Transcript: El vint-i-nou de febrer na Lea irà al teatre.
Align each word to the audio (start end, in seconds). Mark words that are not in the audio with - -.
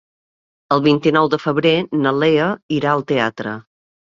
El 0.75 0.79
vint-i-nou 0.85 1.29
de 1.33 1.39
febrer 1.43 1.75
na 1.99 2.15
Lea 2.23 2.49
irà 2.79 2.97
al 2.97 3.05
teatre. 3.15 3.55